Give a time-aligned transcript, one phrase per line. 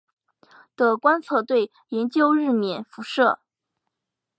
[0.75, 3.37] 的观测队研究日冕辐射。